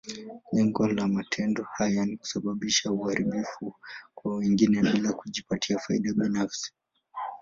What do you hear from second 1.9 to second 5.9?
ni kusababisha uharibifu kwa wengine, bila kujipatia